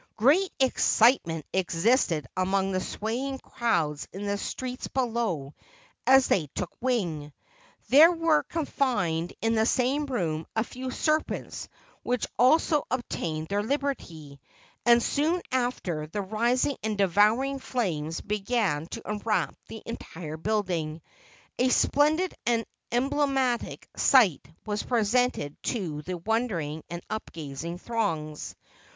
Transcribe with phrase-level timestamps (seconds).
[0.15, 5.53] Great excitement existed among the swaying crowds in the streets below
[6.07, 7.31] as they took wing.
[7.89, 11.69] There were confined in the same room a few serpents
[12.01, 14.39] which also obtained their liberty;
[14.87, 21.03] and soon after the rising and devouring flames began to enwrap the entire building,
[21.59, 28.55] a splendid and emblematic sight was presented to the wondering and upgazing throngs.